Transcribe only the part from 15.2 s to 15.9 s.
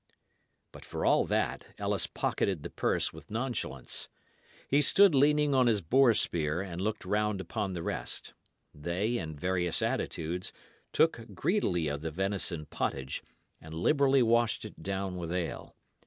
ale.